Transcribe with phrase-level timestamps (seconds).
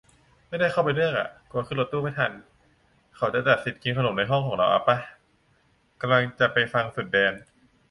[0.47, 2.31] ไม่ได้เข้าไปเลือกอ่ะ กลัวขึ้นรถตู้ไม่ทัน
[3.17, 4.97] เขาจะตัดสิทธิกินขนมในห้องของเราอ๊ะป่ะ
[6.01, 7.33] กำลังจะไปฟังสุดแดน